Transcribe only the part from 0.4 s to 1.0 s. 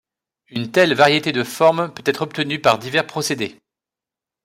Une telle